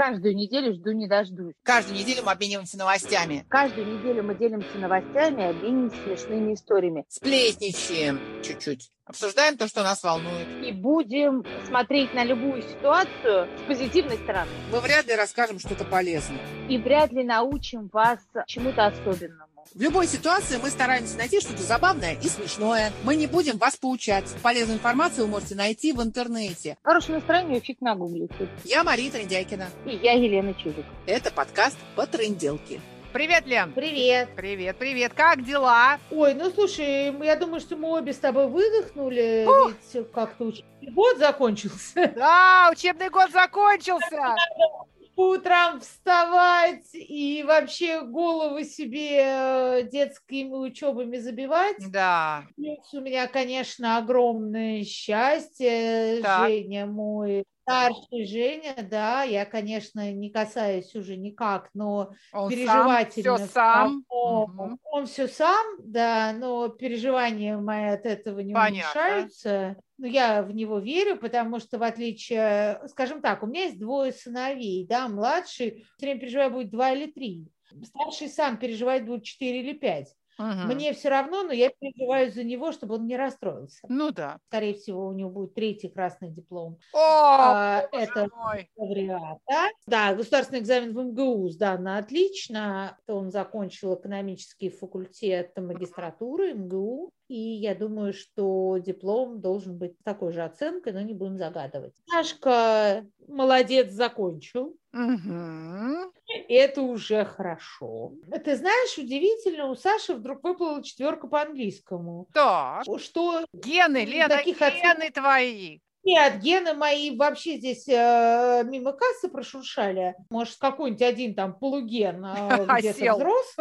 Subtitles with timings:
[0.00, 1.52] каждую неделю жду не дождусь.
[1.62, 3.44] Каждую неделю мы обмениваемся новостями.
[3.50, 7.04] Каждую неделю мы делимся новостями обмениваемся смешными историями.
[7.08, 8.90] Сплетничаем чуть-чуть.
[9.04, 10.46] Обсуждаем то, что нас волнует.
[10.64, 14.50] И будем смотреть на любую ситуацию с позитивной стороны.
[14.72, 16.40] Мы вряд ли расскажем что-то полезное.
[16.70, 19.59] И вряд ли научим вас чему-то особенному.
[19.72, 22.92] В любой ситуации мы стараемся найти что-то забавное и смешное.
[23.04, 24.24] Мы не будем вас поучать.
[24.42, 26.76] Полезную информацию вы можете найти в интернете.
[26.82, 28.48] Хорошее настроение фиг нагуглите.
[28.64, 29.68] Я Мария Трендяйкина.
[29.86, 30.84] И я Елена Чудик.
[31.06, 32.80] Это подкаст по тренделке.
[33.12, 33.72] Привет, Лен.
[33.72, 34.30] Привет.
[34.34, 35.12] Привет, привет.
[35.14, 36.00] Как дела?
[36.10, 39.46] Ой, ну слушай, я думаю, что мы обе с тобой выдохнули,
[39.92, 42.12] ведь как-то учебный год закончился.
[42.16, 44.34] Да, учебный год закончился.
[45.20, 51.76] По утрам вставать и вообще голову себе э, детскими учебами забивать.
[51.90, 52.44] Да.
[52.56, 56.22] Плюс у меня, конечно, огромное счастье.
[56.22, 56.48] Так.
[56.48, 63.36] Женя мой старший Женя, да, я, конечно, не касаюсь уже никак, но Он переживательно.
[63.36, 64.04] сам, все сам.
[64.08, 64.78] Он, Мгм.
[64.90, 69.00] он все сам, да, но переживания мои от этого не Понятно.
[69.02, 69.76] уменьшаются.
[70.00, 74.12] Но я в него верю, потому что в отличие, скажем так, у меня есть двое
[74.12, 77.46] сыновей, да, младший все время переживает будет два или три.
[77.84, 80.16] Старший сам переживает будет четыре или пять.
[80.40, 80.68] Мгм.
[80.68, 83.80] Мне все равно, но я переживаю за него, чтобы он не расстроился.
[83.88, 84.38] Ну да.
[84.48, 88.68] Скорее всего, у него будет третий красный диплом О, А, это мой.
[88.76, 89.68] лауреата.
[89.86, 92.96] Да, государственный экзамен в МГУ сдан отлично.
[93.06, 97.10] Он закончил экономический факультет магистратуры МГУ.
[97.28, 101.94] И я думаю, что диплом должен быть такой же оценкой, но не будем загадывать.
[102.10, 104.76] Сашка молодец, закончил.
[104.92, 108.12] И Это уже хорошо.
[108.44, 112.26] Ты знаешь, удивительно, у Саши вдруг выплыла четверка по английскому.
[112.32, 112.84] Так.
[112.98, 115.80] Что Гены, Лена, Таких гены твои.
[116.02, 120.14] Нет, гены мои вообще здесь э, мимо кассы прошуршали.
[120.30, 123.56] Может, какой-нибудь один там полуген э, где-то взрос.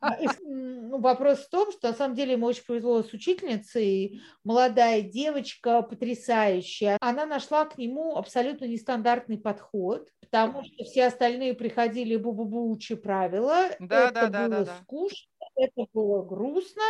[0.00, 4.22] А, м, ну, вопрос в том, что на самом деле ему очень повезло с учительницей.
[4.42, 6.96] Молодая девочка, потрясающая.
[7.00, 13.68] Она нашла к нему абсолютно нестандартный подход, потому что все остальные приходили бу-бу-бу, учи правила.
[13.78, 14.72] Да, Это да, да, да, было да.
[14.82, 15.29] скучно,
[15.60, 16.82] это было грустно.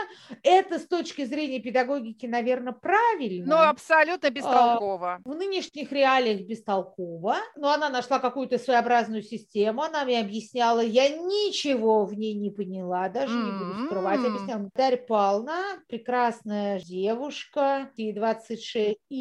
[0.43, 3.47] Это с точки зрения педагогики, наверное, правильно.
[3.47, 5.21] Ну, абсолютно бестолково.
[5.25, 12.07] В нынешних реалиях бестолково, но она нашла какую-то своеобразную систему, она мне объясняла, я ничего
[12.07, 14.25] в ней не поняла, даже не буду скрывать, М.
[14.25, 14.71] объясняла.
[14.75, 19.17] Дарья Павловна, прекрасная девушка, ей 26, и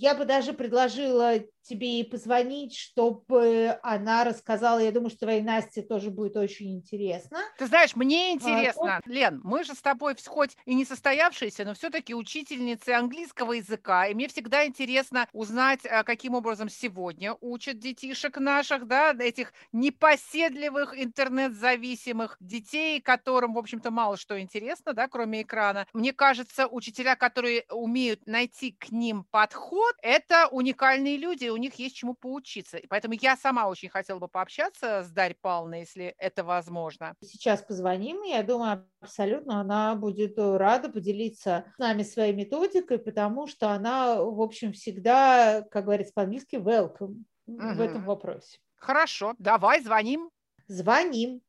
[0.00, 1.34] я бы даже предложила
[1.70, 7.38] тебе ей позвонить, чтобы она рассказала, я думаю, что твоей Насте тоже будет очень интересно.
[7.56, 11.74] Ты знаешь, мне А, интересно, Лен, мы же с тобой хоть и не состоявшиеся, но
[11.74, 18.38] все-таки учительницы английского языка, и мне всегда интересно узнать, а, каким образом сегодня учат детишек
[18.38, 25.86] наших, да, этих непоседливых интернет-зависимых детей, которым, в общем-то, мало что интересно, да, кроме экрана.
[25.92, 32.14] Мне кажется, учителя, которые умеют найти к ним подход, это уникальные люди, них есть чему
[32.14, 32.76] поучиться.
[32.78, 37.14] И поэтому я сама очень хотела бы пообщаться с Дарьей Павловной, если это возможно.
[37.22, 42.98] Сейчас позвоним, и я думаю, абсолютно она будет э, рада поделиться с нами своей методикой,
[42.98, 48.58] потому что она, в общем, всегда, как говорится по-английски, welcome в этом вопросе.
[48.76, 50.30] Хорошо, давай звоним.
[50.66, 51.42] Звоним.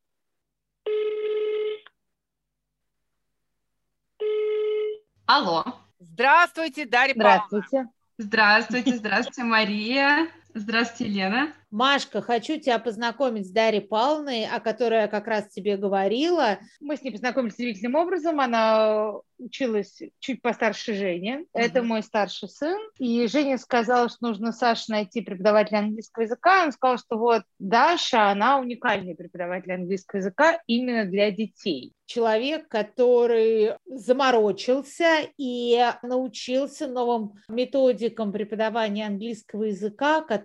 [5.25, 5.63] Алло.
[5.99, 7.91] Здравствуйте, Дарья Павловна.
[8.21, 8.95] Здравствуйте.
[8.97, 10.27] Здравствуйте, Мария.
[10.53, 11.53] Здравствуйте, Лена.
[11.71, 16.59] Машка, хочу тебя познакомить с Дарьей Павловной, о которой я как раз тебе говорила.
[16.81, 18.41] Мы с ней познакомились удивительным образом.
[18.41, 21.45] Она училась чуть постарше Жени.
[21.53, 22.77] Это мой старший сын.
[22.99, 26.65] И Женя сказала, что нужно Саше найти преподавателя английского языка.
[26.65, 31.93] Он сказал, что вот Даша, она уникальный преподаватель английского языка именно для детей.
[32.11, 40.40] человек, который заморочился и научился новым методикам преподавания английского языка, которые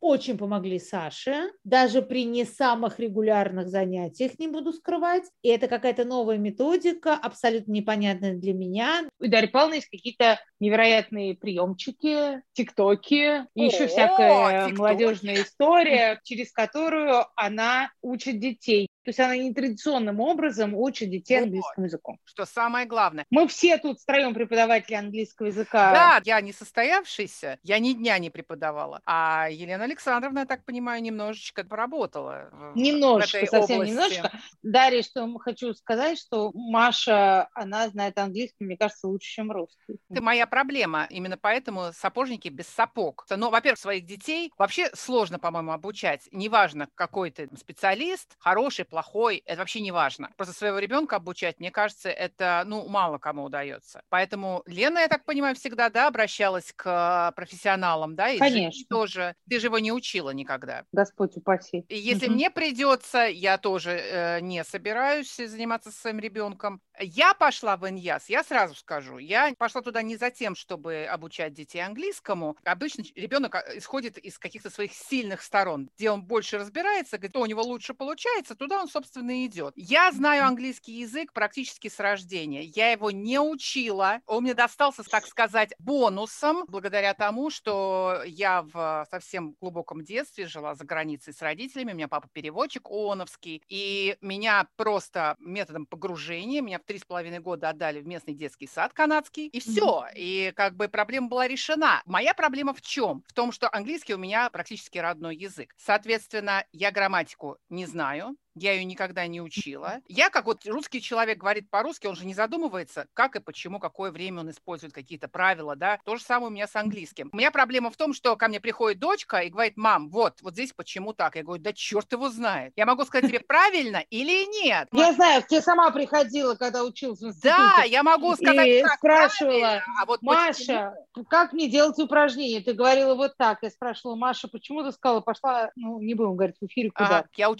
[0.00, 5.24] очень помогли Саше, даже при не самых регулярных занятиях, не буду скрывать.
[5.42, 9.08] И это какая-то новая методика, абсолютно непонятная для меня.
[9.18, 14.78] У Дарьи Павловны есть какие-то невероятные приемчики, тиктоки, и еще всякая тиктоки.
[14.78, 18.88] молодежная история, через которую она учит детей.
[19.06, 22.18] То есть она нетрадиционным образом учит детей английскому языку.
[22.24, 23.24] Что самое главное.
[23.30, 25.92] Мы все тут втроем преподаватели английского языка.
[25.92, 29.00] Да, я не состоявшийся, я ни дня не преподавала.
[29.06, 32.50] А Елена Александровна, я так понимаю, немножечко поработала.
[32.74, 33.92] Немножечко, в этой совсем области.
[33.92, 34.32] немножко.
[34.64, 40.00] Дарья, что хочу сказать, что Маша, она знает английский, мне кажется, лучше, чем русский.
[40.10, 41.06] Это моя проблема.
[41.10, 43.24] Именно поэтому сапожники без сапог.
[43.30, 46.22] Но, во-первых, своих детей вообще сложно, по-моему, обучать.
[46.32, 50.30] Неважно, какой ты специалист, хороший, плохой, это вообще не важно.
[50.38, 54.00] Просто своего ребенка обучать, мне кажется, это, ну, мало кому удается.
[54.08, 58.30] Поэтому Лена, я так понимаю, всегда, да, обращалась к профессионалам, да?
[58.30, 58.86] И Конечно.
[58.88, 59.34] тоже.
[59.50, 60.84] Ты же его не учила никогда.
[60.92, 61.86] Господь упаси.
[61.88, 62.34] И если Мгм.
[62.34, 66.80] мне придется, я тоже э, не собираюсь заниматься со своим ребенком.
[66.98, 71.52] Я пошла в ИНЯС, я сразу скажу, я пошла туда не за тем, чтобы обучать
[71.54, 72.56] детей английскому.
[72.64, 77.46] Обычно ребенок а, исходит из каких-то своих сильных сторон, где он больше разбирается, где у
[77.46, 79.72] него лучше получается, туда он, собственно, и идет.
[79.76, 82.62] Я знаю английский язык практически с рождения.
[82.62, 84.20] Я его не учила.
[84.26, 90.74] Он мне достался, так сказать, бонусом, благодаря тому, что я в совсем глубоком детстве жила
[90.74, 91.92] за границей с родителями.
[91.92, 93.62] У меня папа переводчик ООНовский.
[93.68, 98.66] И меня просто методом погружения, меня в три с половиной года отдали в местный детский
[98.66, 99.46] сад канадский.
[99.46, 100.06] И все.
[100.14, 102.02] И как бы проблема была решена.
[102.06, 103.22] Моя проблема в чем?
[103.26, 105.74] В том, что английский у меня практически родной язык.
[105.76, 108.36] Соответственно, я грамматику не знаю.
[108.56, 110.00] Я ее никогда не учила.
[110.08, 114.10] Я, как вот русский человек говорит по-русски, он же не задумывается, как и почему, какое
[114.10, 115.98] время он использует какие-то правила, да.
[116.04, 117.28] То же самое у меня с английским.
[117.32, 120.54] У меня проблема в том, что ко мне приходит дочка и говорит, мам, вот, вот
[120.54, 121.36] здесь почему так?
[121.36, 122.72] Я говорю, да черт его знает.
[122.76, 124.88] Я могу сказать тебе правильно или нет?
[124.92, 127.54] Я знаю, тебе сама приходила, когда училась в институте.
[127.54, 130.34] Да, я могу сказать, и спрашивала, а вот почему?
[130.34, 130.94] Маша,
[131.28, 132.60] как мне делать упражнения?
[132.60, 133.58] Ты говорила вот так.
[133.62, 137.18] Я спрашивала, Маша, почему ты сказала, пошла, ну, не будем говорить в эфире, куда?
[137.18, 137.50] Ага, Я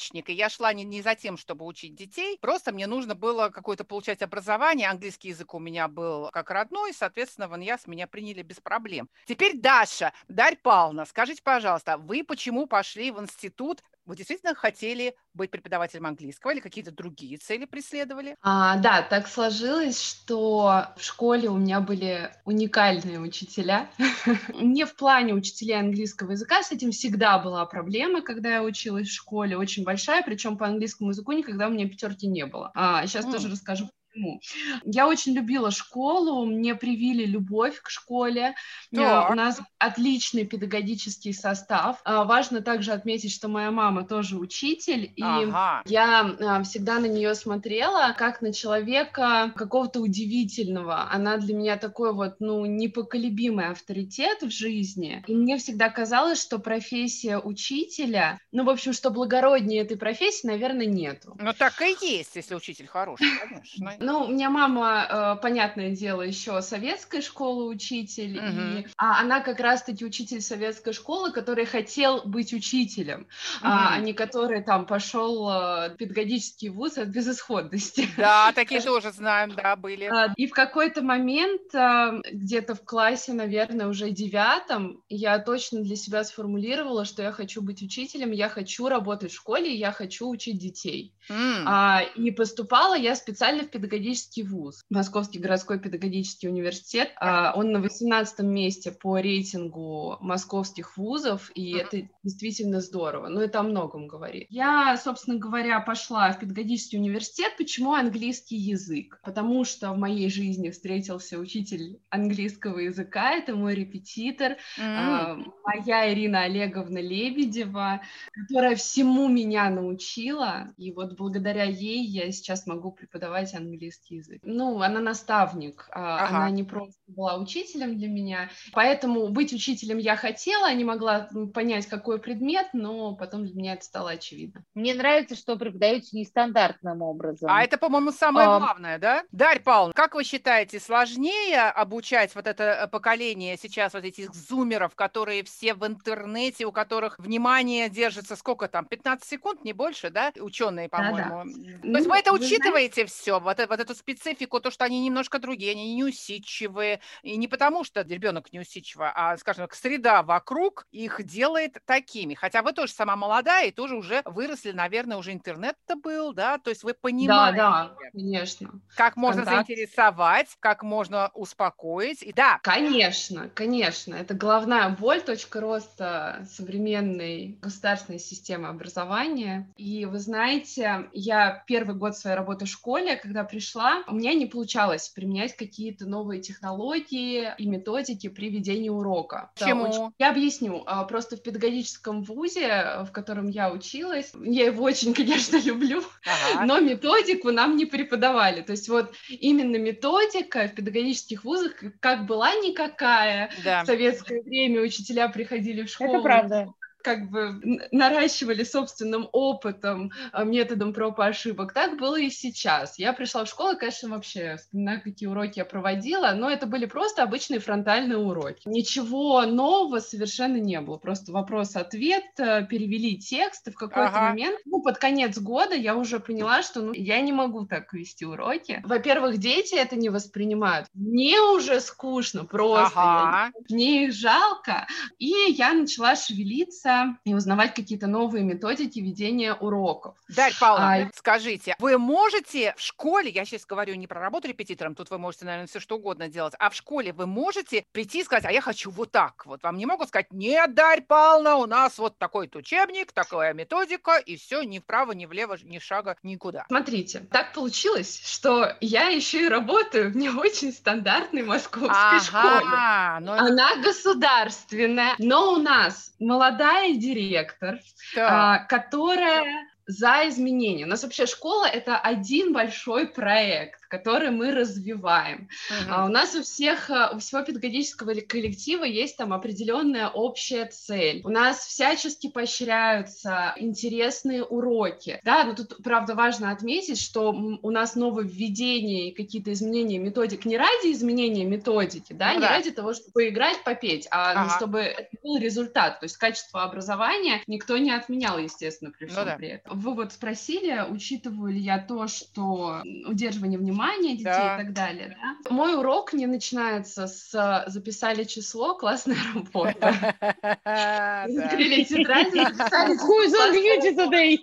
[0.00, 3.50] учитель-неудачник, и я шла не, не за тем, чтобы учить детей, просто мне нужно было
[3.50, 8.42] какое-то получать образование, английский язык у меня был как родной, соответственно, в ИНЯС меня приняли
[8.42, 9.08] без проблем.
[9.26, 13.82] Теперь Даша, Дарь Павловна, скажите, пожалуйста, вы почему пошли в институт?
[14.04, 18.36] Вы действительно хотели быть преподавателем английского или какие-то другие цели преследовали?
[18.42, 23.90] А, да, так сложилось, что в школе у меня были уникальные учителя.
[24.54, 29.14] Не в плане учителей английского языка, с этим всегда была проблема, когда я училась в
[29.14, 32.70] школе, очень большая, причем по английскому языку никогда у меня пятерки не было.
[32.74, 33.26] А, сейчас М.
[33.26, 34.40] тоже расскажу почему.
[34.84, 38.54] Я очень любила школу, мне привили любовь к школе.
[38.94, 39.30] Так.
[39.30, 42.00] У нас отличный педагогический состав.
[42.04, 45.82] А, Важно также отметить, что моя мама тоже учитель, и Ага.
[45.86, 51.10] я а, всегда на нее смотрела как на человека какого-то удивительного.
[51.10, 55.24] Она для меня такой вот, ну, непоколебимый авторитет в жизни.
[55.26, 60.86] И мне всегда казалось, что профессия учителя, ну, в общем, что благороднее этой профессии, наверное,
[60.86, 61.36] нету.
[61.38, 63.96] Ну так и есть, если учитель хороший, конечно.
[64.02, 68.90] Ну, у меня мама, э, понятное дело, еще советской школы учитель, и Мгм.
[68.96, 73.28] а, она как раз-таки учитель советской школы, который хотел быть учителем,
[73.60, 74.04] а, а Мгм.
[74.04, 78.06] не который там пошел э, педагогический вуз от безысходности.
[78.16, 80.12] Да, такие тоже знаем, да, были.
[80.12, 85.96] А, И в какой-то момент, а, где-то в классе, наверное, уже девятом, я точно для
[85.96, 90.58] себя сформулировала, что я хочу быть учителем, я хочу работать в школе, я хочу учить
[90.58, 91.14] детей.
[91.30, 91.66] М.
[91.66, 97.12] А, и поступала я специально в педагогический вуз, Московский городской педагогический университет.
[97.20, 101.80] А, он на 18 месте по рейтингу московских вузов, и Мгм.
[101.80, 103.28] это действительно здорово.
[103.28, 104.46] Но это о многом говорит.
[104.50, 107.52] Я, собственно говоря, пошла в педагогический университет.
[107.58, 109.20] Почему английский язык?
[109.22, 115.30] Потому что в моей жизни встретился учитель английского языка, это мой репетитор, М.
[115.32, 118.00] а, моя Ирина Олеговна Лебедева,
[118.32, 124.40] которая всему меня научила, и вот благодаря ей я сейчас могу преподавать английский язык.
[124.42, 126.36] Ну, она наставник, а, Ага.
[126.38, 131.86] она не просто была учителем для меня, поэтому быть учителем я хотела, не могла понять,
[131.86, 134.64] какой предмет, но потом для меня это стало очевидно.
[134.74, 137.50] Мне нравится, что преподаете нестандартным образом.
[137.52, 138.58] А это, по-моему, самое А.
[138.58, 139.22] главное, да?
[139.30, 144.94] Дарь Павловна, как вы считаете, сложнее обучать вот это э, поколение сейчас, вот этих зумеров,
[144.94, 150.32] которые все в интернете, у которых внимание держится сколько там, 15 секунд, не больше, да?
[150.40, 150.99] Ученые, Да-да.
[151.02, 151.52] По-моему.
[151.52, 154.70] То Ну, есть вы это вы знаете- учитываете все, вот, э- вот эту специфику, то,
[154.70, 159.74] что они немножко другие, они неусидчивые, и не потому, что ребенок неусидчивый, а, скажем так,
[159.74, 162.34] среда вокруг их делает такими.
[162.34, 166.70] Хотя вы тоже сама молодая и тоже уже выросли, наверное, уже интернет-то был, да, то
[166.70, 167.56] есть вы понимаете.
[167.58, 168.70] Да, да, конечно.
[168.96, 169.66] Как можно Контакт.
[169.68, 172.22] заинтересовать, как можно успокоить.
[172.22, 172.58] И да.
[172.62, 174.14] Конечно, конечно.
[174.14, 179.68] Это главная боль, точка роста современной государственной системы образования.
[179.76, 184.46] И вы знаете, я первый год своей работы в школе, когда пришла, у меня не
[184.46, 189.50] получалось применять какие-то новые технологии и методики при ведении урока.
[189.58, 189.84] Почему?
[189.84, 190.14] Очень...
[190.18, 190.82] Я объясню.
[190.86, 196.66] А, просто в педагогическом вузе, в котором я училась, я его очень, конечно, люблю, ага.
[196.66, 198.62] но методику нам не преподавали.
[198.62, 203.50] То есть вот именно методика в педагогических вузах как была никакая.
[203.64, 203.82] Да.
[203.82, 206.14] В советское время учителя приходили в школу.
[206.14, 211.72] Это правда как бы наращивали собственным опытом, а, методом проб и ошибок.
[211.72, 212.98] Так было и сейчас.
[212.98, 217.22] Я пришла в школу, конечно, вообще вспоминаю, какие уроки я проводила, но это были просто
[217.22, 218.62] обычные фронтальные уроки.
[218.66, 220.96] Ничего нового совершенно не было.
[220.96, 224.28] Просто вопрос-ответ, э, перевели текст, и в какой-то ага.
[224.30, 228.24] момент, ну, под конец года я уже поняла, что ну, я не могу так вести
[228.24, 228.80] уроки.
[228.84, 230.88] Во-первых, дети это не воспринимают.
[230.94, 233.00] Мне уже скучно просто.
[233.00, 233.52] Ага.
[233.68, 234.86] Мне их жалко.
[235.18, 240.14] И я начала шевелиться учиться и узнавать какие-то новые методики ведения уроков.
[240.28, 244.94] Дарья Павловна, а, скажите, вы можете в школе, я сейчас говорю не про работу репетитором,
[244.94, 248.24] тут вы можете, наверное, все что угодно делать, а в школе вы можете прийти и
[248.24, 249.62] сказать, а я хочу вот так вот.
[249.62, 254.36] Вам не могут сказать, нет, Дарья Павловна, у нас вот такой-то учебник, такая методика, и
[254.36, 256.64] все, ни вправо, ни влево, ни шага, никуда.
[256.68, 263.26] Смотрите, так получилось, что я еще и работаю в не очень стандартной московской ага, школе.
[263.26, 263.32] Но...
[263.32, 267.78] Она государственная, но у нас молодая молодая директор,
[268.14, 268.66] да.
[268.68, 270.84] которая за изменения.
[270.84, 275.48] У нас вообще школа это один большой проект который мы развиваем.
[275.68, 275.86] Uh-huh.
[275.90, 281.20] А у нас у всех, э, у всего педагогического коллектива есть там определенная общая цель.
[281.24, 285.20] У нас всячески поощряются интересные уроки.
[285.24, 290.56] Да, но тут, правда, важно отметить, что у нас нововведения и какие-то изменения методик не
[290.56, 292.50] ради изменения методики, да, ну, не да.
[292.50, 294.56] ради того, чтобы поиграть, попеть, а ага.
[294.56, 295.98] чтобы это был результат.
[295.98, 299.36] То есть качество образования никто не отменял, естественно, при ну всем ну, да.
[299.36, 299.79] при этом.
[299.80, 304.56] Вы вот спросили, учитываю ли я то, что удерживание внимания детей да.
[304.56, 305.16] и так далее.
[305.44, 305.50] Да?
[305.50, 309.88] Мой урок не начинается с записали число, классная работа.
[310.64, 312.96] Открыли тетрадь, записали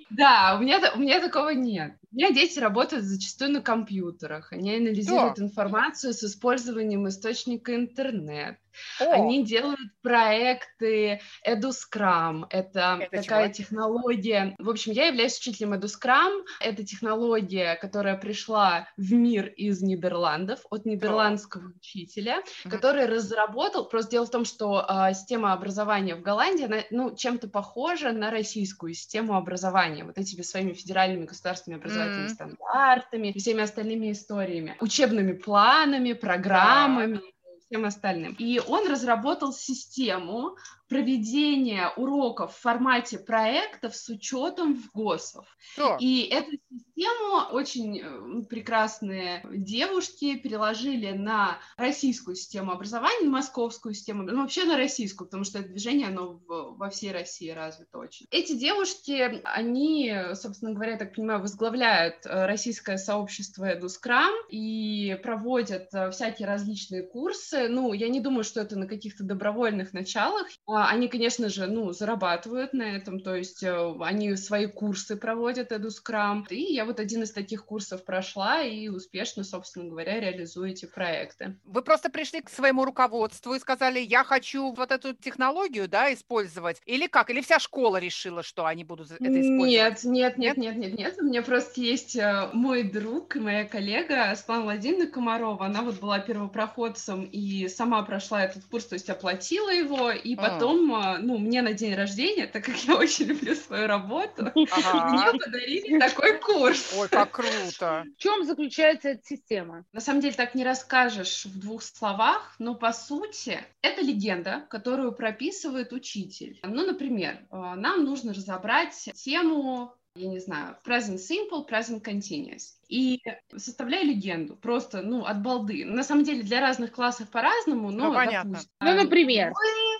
[0.09, 1.93] Да, у меня, у меня такого нет.
[2.11, 4.51] У меня дети работают зачастую на компьютерах.
[4.51, 8.57] Они анализируют информацию с использованием источника интернет.
[8.99, 9.11] О!
[9.11, 12.45] Они делают проекты EduScrum.
[12.49, 13.53] Это, это такая чего?
[13.53, 14.55] технология.
[14.57, 16.43] В общем, я являюсь учителем EduScrum.
[16.59, 21.71] Это технология, которая пришла в мир из Нидерландов от нидерландского О.
[21.77, 22.69] учителя, mm-hmm.
[22.69, 23.87] который разработал.
[23.87, 28.31] Просто дело в том, что э, система образования в Голландии, она, ну, чем-то похожа на
[28.31, 30.03] российскую систему образования.
[30.03, 32.33] Вот этими своими федеральными государственными образовательными mm-hmm.
[32.33, 37.15] стандартами, всеми остальными историями, учебными планами, программами.
[37.15, 37.21] Да
[37.67, 38.35] всем остальным.
[38.39, 40.55] И он разработал систему,
[40.87, 45.45] проведение уроков в формате проектов с учетом ГОСов.
[45.73, 45.97] Что?
[45.99, 54.23] И эту систему очень э, прекрасные девушки переложили на российскую систему образования, на московскую систему,
[54.23, 58.25] ну вообще на российскую, потому что это движение, оно в, во всей России развито очень.
[58.31, 65.93] Эти девушки, они, собственно говоря, я так понимаю, возглавляют э, российское сообщество EduScrum и проводят
[65.93, 67.67] э, всякие различные курсы.
[67.67, 70.47] Ну, я не думаю, что это на каких-то добровольных началах,
[70.85, 76.45] они, конечно же, ну, зарабатывают на этом, то есть э, они свои курсы проводят, EduScrum,
[76.49, 81.55] и я вот один из таких курсов прошла и успешно, собственно говоря, реализую эти проекты.
[81.65, 86.81] Вы просто пришли к своему руководству и сказали, я хочу вот эту технологию, да, использовать,
[86.85, 87.29] или как?
[87.29, 89.69] Или вся школа решила, что они будут это использовать?
[89.69, 94.35] Нет, нет, нет, нет, нет, нет, у меня просто есть э, мой друг моя коллега
[94.35, 99.69] Светлана Владимировна Комарова, она вот была первопроходцем и сама прошла этот курс, то есть оплатила
[99.69, 100.41] его, и а.
[100.67, 105.99] Потом ну, мне на день рождения, так как я очень люблю свою работу, мне подарили
[105.99, 106.93] такой курс.
[106.97, 108.05] Ой, как круто.
[108.17, 109.85] В чем заключается эта система?
[109.93, 115.13] На самом деле так не расскажешь в двух словах, но по сути это легенда, которую
[115.13, 116.59] прописывает учитель.
[116.63, 122.73] Ну, например, э, нам нужно разобрать тему я не знаю, present simple, present continuous.
[122.89, 123.21] И
[123.55, 125.85] составляю легенду, просто, ну, от балды.
[125.85, 128.51] На самом деле для разных классов по-разному, но, ну, понятно.
[128.51, 129.53] Допустим, ну, например.
[129.53, 129.96] Переводчики,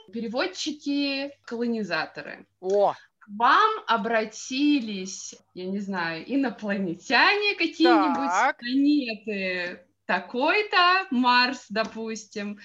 [1.46, 2.48] колонизаторы.
[2.60, 2.94] О!
[3.28, 12.60] вам обратились, я не знаю, инопланетяне какие-нибудь, планеты такой-то, Марс, допустим,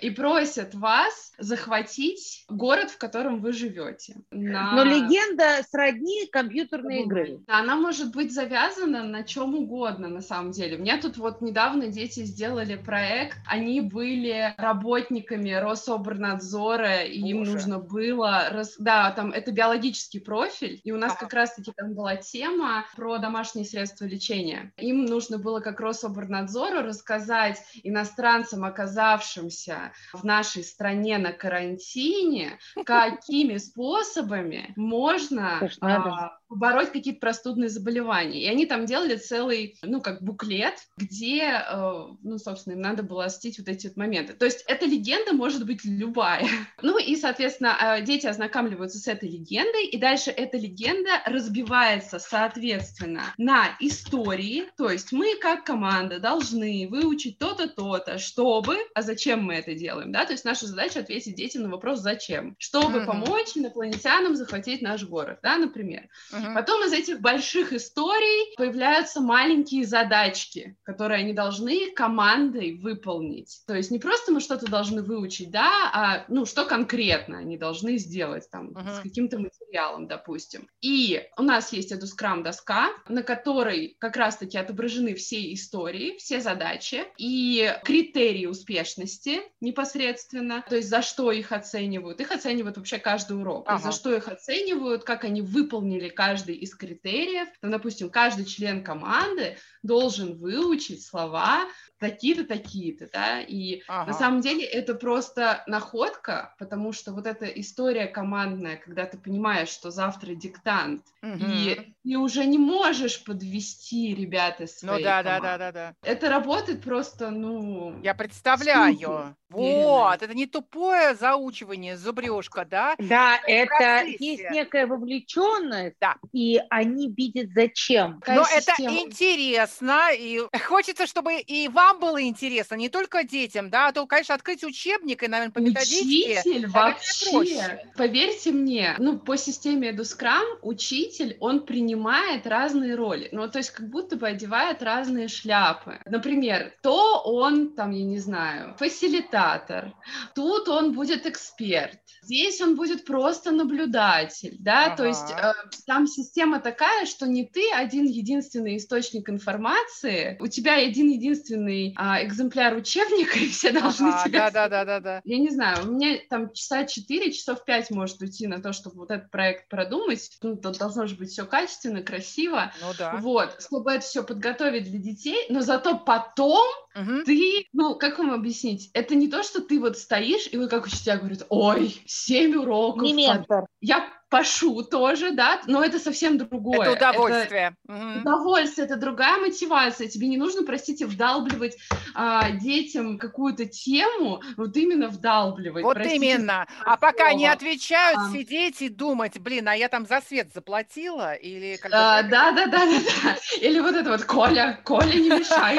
[0.00, 4.16] и просят вас захватить город, в котором вы живете.
[4.30, 7.40] На- Но легенда сродни компьютерной игры.
[7.46, 10.76] Она может быть завязана на чем угодно, на самом деле.
[10.78, 17.52] У меня тут вот недавно дети сделали проект, они были работниками Рособорнадзора, и им Боже.
[17.52, 18.48] нужно было...
[18.50, 21.20] рас- Да, там это биологический профиль, и у нас Ага.
[21.20, 24.72] как раз-таки там была тема про домашние средства лечения.
[24.78, 34.72] Им нужно было как Рособорнадзору рассказать иностранцам, оказавшимся в нашей стране на карантине, какими способами
[34.76, 38.42] можно а, побороть какие-то простудные заболевания.
[38.42, 43.24] И они там делали целый, ну, как буклет, где, э, ну, собственно, им надо было
[43.24, 44.32] осветить вот эти вот моменты.
[44.34, 46.46] То есть эта легенда может быть любая.
[46.82, 53.22] Ну, и, соответственно, э, дети ознакомливаются с этой легендой, и дальше эта легенда разбивается, соответственно,
[53.38, 58.76] на истории, то есть мы, как команда, должны выучить то-то, то-то, чтобы...
[58.94, 60.26] А зачем мы это делаем, да?
[60.26, 63.06] То есть наша задача ответить детям на вопрос «зачем?», чтобы Мгм.
[63.06, 66.08] помочь инопланетянам захватить наш город, да, например.
[66.36, 66.54] Мгм.
[66.54, 73.62] Потом из этих больших историй появляются маленькие задачки, которые они должны командой выполнить.
[73.66, 77.98] То есть не просто мы что-то должны выучить, да, а ну что конкретно они должны
[77.98, 78.94] сделать там Мгм.
[78.94, 80.68] с каким-то материалом, допустим.
[80.80, 87.04] И у нас есть эта скрам-доска, на которой как раз-таки отображены все истории, все задачи
[87.18, 92.20] и критерии успешности непосредственно, то есть за что их оценивают.
[92.20, 93.64] Их оценивают вообще каждый урок.
[93.68, 93.78] Ага.
[93.82, 97.48] за что их оценивают, как они выполнили каждый из критериев.
[97.60, 101.64] Там, допустим, каждый член команды должен выучить слова
[101.98, 104.06] такие-то, такие-то, да, и Ага.
[104.08, 109.68] на самом деле это просто находка, потому что вот эта история командная, когда ты понимаешь,
[109.68, 111.38] что завтра диктант, Мгм.
[111.40, 115.58] и ты уже не можешь подвести ребят из Ну своей да, да, команды.
[115.58, 115.94] да, да, да.
[116.02, 117.94] Это работает просто, ну...
[118.02, 119.36] Я представляю.
[119.48, 122.96] Вот, это не тупое заучивание, зубрежка, да?
[122.98, 124.16] Да, это процессе.
[124.18, 126.16] есть некая вовлеченность, Да.
[126.32, 128.18] и они видят зачем.
[128.20, 128.98] Какая Но это система?
[128.98, 134.34] интересно, и хочется, чтобы и вам было интересно, не только детям, да, а то, конечно,
[134.34, 136.40] открыть учебник и, наверное, по методичке.
[136.40, 137.90] Учитель вообще, проще.
[137.96, 143.88] поверьте мне, ну, по системе EduScrum учитель, он принимает разные роли, ну, то есть как
[143.88, 145.98] будто бы одевает разные шляпы.
[146.06, 149.94] Например, то он, там, я не знаю, фасилитатор,
[150.34, 155.54] тут он будет эксперт, здесь он будет просто наблюдатель, да, то есть Ага.
[155.64, 161.75] э, там система такая, что не ты один единственный источник информации, у тебя один единственный
[161.96, 165.20] а, экземпляр учебника, и все должны Ага, тебя да, да, да, да, да.
[165.24, 168.96] я не знаю, у меня там часа 4, часов 5 может уйти на то, чтобы
[168.96, 170.30] вот этот проект продумать.
[170.42, 172.72] Ну, тут должно же быть все качественно, красиво.
[172.80, 173.16] Ну да.
[173.16, 177.24] Вот, чтобы это все подготовить для детей, но зато потом Мгм.
[177.24, 180.86] ты, ну, как вам объяснить, это не то, что ты вот стоишь, и вы как
[180.86, 183.02] учителя говорят, ой, 7 уроков.
[183.02, 183.66] Не ментор.
[183.80, 186.90] Я пошу тоже, да, но это совсем другое.
[186.90, 187.76] Это удовольствие.
[187.86, 188.22] Мгм.
[188.22, 190.08] Удовольствие, это другая мотивация.
[190.08, 191.76] Тебе не нужно, простите, вдалбливать
[192.14, 195.84] а, детям какую-то тему, вот именно вдалбливать.
[195.84, 196.66] Вот простите именно.
[196.84, 197.52] А пока не слово.
[197.52, 198.32] отвечают, А.
[198.32, 201.34] сидеть и думать, блин, а я там за свет заплатила?
[201.34, 203.36] Или А, да, да, да, да, да.
[203.60, 205.78] Или вот это вот Коля, Коля, не мешай.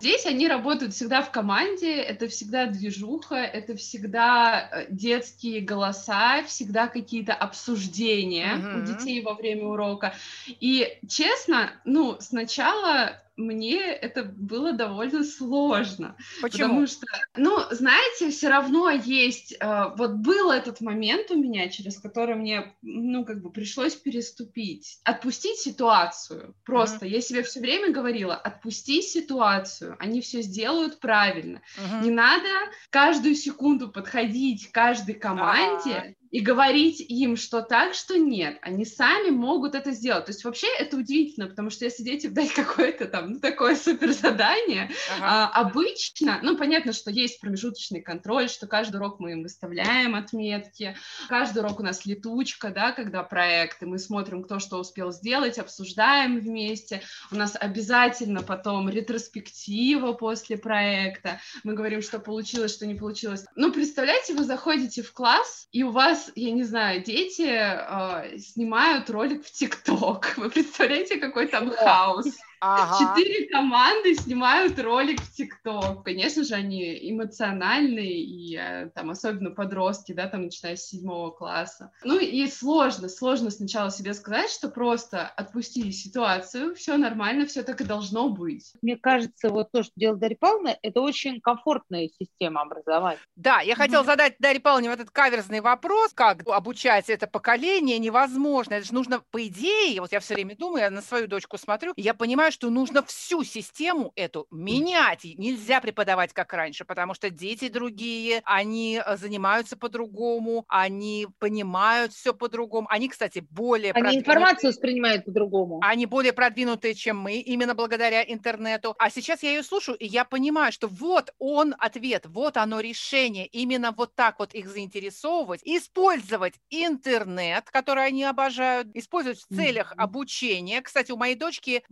[0.00, 6.88] Здесь они работают всегда в команде, это всегда движуха, это всегда э, детские голоса, всегда
[6.88, 8.82] какие-то обсуждения Мгм.
[8.82, 10.14] у детей во время урока.
[10.48, 16.16] И честно, ну, сначала мне это было довольно сложно.
[16.42, 16.68] Почему?
[16.68, 21.98] Потому что, ну, знаете, все равно есть, э, вот был этот момент у меня, через
[21.98, 26.54] который мне, ну, как бы пришлось переступить, отпустить ситуацию.
[26.64, 31.62] Просто я себе все время говорила, отпусти ситуацию, они все сделают правильно.
[31.78, 32.02] Мгм.
[32.02, 32.48] Не надо
[32.90, 38.58] каждую секунду подходить к каждой команде и говорить им, что так, что нет.
[38.62, 40.26] Они сами могут это сделать.
[40.26, 44.12] То есть вообще это удивительно, потому что если детям дать какое-то там, ну, такое супер
[44.12, 45.50] задание, Ага.
[45.54, 50.96] а, обычно, ну, понятно, что есть промежуточный контроль, что каждый урок мы им выставляем отметки,
[51.28, 56.40] каждый урок у нас летучка, да, когда проекты, мы смотрим, кто что успел сделать, обсуждаем
[56.40, 63.44] вместе, у нас обязательно потом ретроспектива после проекта, мы говорим, что получилось, что не получилось.
[63.54, 69.08] Ну, представляете, вы заходите в класс, и у вас, я не знаю, дети э, снимают
[69.10, 72.22] ролик в ТикТок, вы представляете, какой там О.
[72.60, 72.98] хаос?
[72.98, 76.04] Четыре команды снимают ролик в ТикТок.
[76.04, 81.92] Конечно же, они эмоциональные, и э, там особенно подростки, да, там начиная с седьмого класса.
[82.04, 87.80] Ну и сложно, сложно сначала себе сказать, что просто отпустили ситуацию, все нормально, все так
[87.80, 88.72] и должно быть.
[88.82, 93.18] Мне кажется, вот то, что делает Дарья Павловна, это очень комфортная система образования.
[93.36, 98.74] Да, я хотела задать Дарье Павловне вот этот каверзный вопрос, как обучать это поколение невозможно.
[98.74, 101.92] Это же нужно, по идее, вот я все время думаю, я на свою дочку смотрю,
[101.96, 105.24] я понимаю, что нужно всю систему эту менять.
[105.24, 112.12] И нельзя преподавать как раньше, потому что дети другие, они э, занимаются по-другому, они понимают
[112.12, 112.86] все по-другому.
[112.90, 113.92] Они, кстати, более...
[113.92, 115.80] Они информацию воспринимают по-другому.
[115.82, 118.94] Они более продвинутые, чем мы, именно благодаря интернету.
[118.98, 123.46] А сейчас я ее слушаю, и я понимаю, что вот он ответ, вот оно решение.
[123.46, 130.80] Именно вот так вот их заинтересовывать, использовать интернет, который они обожают, использовать в целях обучения.
[130.82, 131.82] Кстати, у моей дочки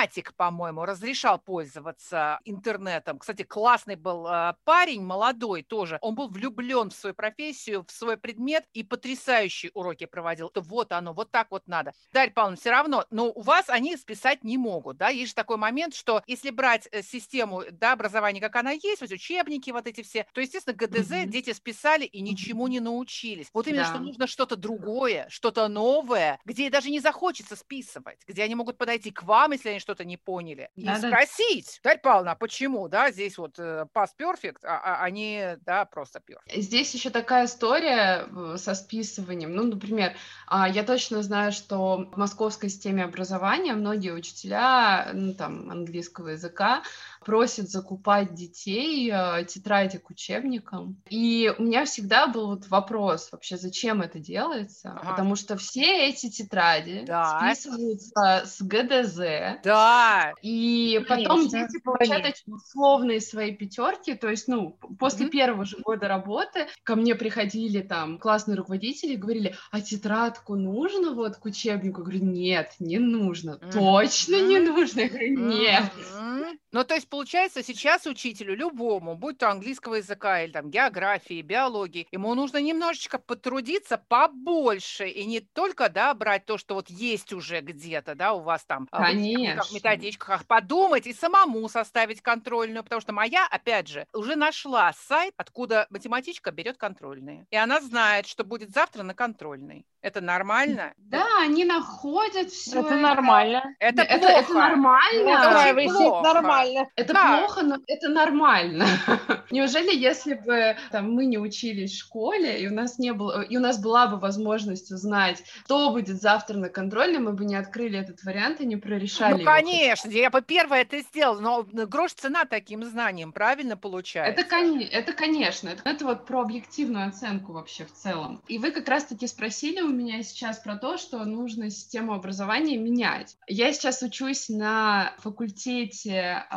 [0.00, 3.18] математик, по-моему, разрешал пользоваться интернетом.
[3.18, 5.98] Кстати, классный был э, парень, молодой тоже.
[6.00, 10.50] Он был влюблен в свою профессию, в свой предмет и потрясающие уроки проводил.
[10.54, 11.92] Вот оно, вот так вот надо.
[12.12, 15.08] Дарья Павловна, все равно, но у вас они списать не могут, да?
[15.08, 19.10] Есть же такой момент, что если брать э, систему да, образования, как она есть, вот
[19.10, 21.26] учебники вот эти все, то, естественно, ГДЗ mm-hmm.
[21.26, 23.48] дети списали и ничему не научились.
[23.52, 23.90] Вот именно, да.
[23.90, 29.10] что нужно что-то другое, что-то новое, где даже не захочется списывать, где они могут подойти
[29.10, 30.98] к вам, если они что-то не поняли, и да.
[30.98, 35.84] спросить, Дарья Павловна, а почему, да, здесь вот э, past perfect, а, а не, да,
[35.84, 36.60] просто perfect.
[36.60, 39.52] Здесь еще такая история э, со списыванием.
[39.52, 40.12] Ну, например,
[40.46, 46.84] а, я точно знаю, что в московской системе образования многие учителя, ну, там, английского языка,
[47.24, 51.00] просит закупать детей э, тетради к учебникам.
[51.08, 54.90] И у меня всегда был вот вопрос вообще, зачем это делается?
[54.90, 55.10] Ага.
[55.10, 57.52] Потому что все эти тетради да.
[57.52, 59.62] списываются с ГДЗ.
[59.62, 60.32] Да.
[60.42, 61.60] И потом Конечно.
[61.60, 64.14] дети получают эти условные свои пятерки.
[64.14, 65.30] То есть, ну, после mm-hmm.
[65.30, 71.12] первого же года работы ко мне приходили там классные руководители и говорили, а тетрадку нужно
[71.12, 72.00] вот к учебнику?
[72.00, 73.58] Я говорю, нет, не нужно.
[73.60, 73.72] Mm-hmm.
[73.72, 75.00] Точно не нужно?
[75.00, 75.84] Я говорю, нет.
[76.14, 76.58] Mm-hmm.
[76.72, 82.06] Ну, то есть, получается, сейчас учителю любому, будь то английского языка или там географии, биологии,
[82.10, 87.60] ему нужно немножечко потрудиться побольше и не только, да, брать то, что вот есть уже
[87.60, 89.62] где-то, да, у вас там Конечно.
[89.64, 95.34] в методичках, подумать и самому составить контрольную, потому что моя, опять же, уже нашла сайт,
[95.36, 97.46] откуда математичка берет контрольные.
[97.50, 99.84] И она знает, что будет завтра на контрольной.
[100.02, 100.94] Это нормально?
[100.96, 102.80] Да, они находят все.
[102.80, 103.74] Это, это нормально.
[103.78, 104.40] Это, это плохо.
[104.40, 105.28] Это нормально.
[105.28, 106.22] Это плохо.
[106.22, 106.88] нормально.
[106.96, 107.38] Это да.
[107.38, 108.86] плохо, но это нормально.
[109.50, 113.56] Неужели, если бы там, мы не учились в школе, и у нас не было, и
[113.58, 117.98] у нас была бы возможность узнать, что будет завтра на контроле, мы бы не открыли
[117.98, 119.42] этот вариант и не прорешали.
[119.42, 120.18] Ну, конечно, его.
[120.18, 124.40] я бы первое это сделала, но грош цена таким знаниям, правильно получается?
[124.40, 124.56] Это,
[124.92, 125.68] это конечно.
[125.68, 128.42] Это, это вот про объективную оценку вообще в целом.
[128.48, 133.36] И вы как раз-таки спросили у меня сейчас про то, что нужно систему образования менять.
[133.46, 136.54] Я сейчас учусь на факультете, э,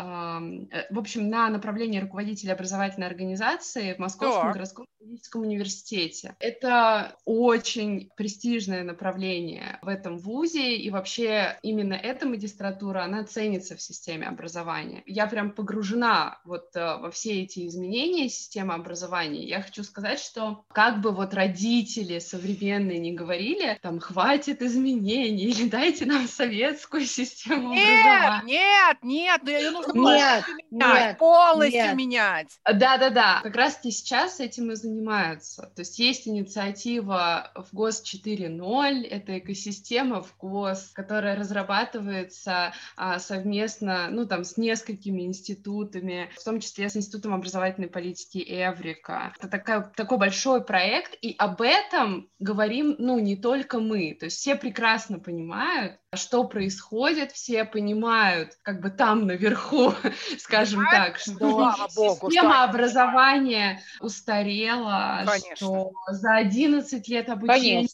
[0.90, 4.54] в общем, на направлении руководителя образовательной организации в Московском так.
[4.54, 6.36] городском педагогическом университете.
[6.40, 13.82] Это очень престижное направление в этом вузе, и вообще именно эта магистратура, она ценится в
[13.82, 15.04] системе образования.
[15.06, 19.46] Я прям погружена вот э, во все эти изменения системы образования.
[19.46, 25.70] Я хочу сказать, что как бы вот родители современные не говорили, там, хватит изменений, или
[25.70, 28.54] дайте нам советскую систему нет, образования.
[28.54, 31.96] Нет, нет, нет, ее нужно полностью нет, менять, нет, полностью нет.
[31.96, 32.60] менять.
[32.66, 35.72] Да-да-да, как раз-таки сейчас этим и занимаются.
[35.76, 44.08] То есть есть инициатива в ГОС 4.0, это экосистема в ГОС, которая разрабатывается а, совместно,
[44.10, 49.34] ну, там, с несколькими институтами, в том числе с Институтом образовательной политики Эврика.
[49.38, 54.38] Это такая, такой большой проект, и об этом говорим, ну, не только мы, то есть
[54.38, 59.94] все прекрасно понимают, что происходит, все понимают, как бы там наверху,
[60.40, 65.56] скажем так, что Богу, система образования устарела, Конечно.
[65.56, 67.88] что за 11 лет обучения